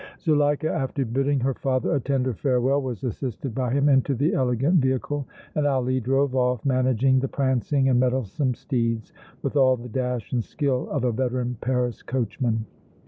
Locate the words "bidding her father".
1.05-1.93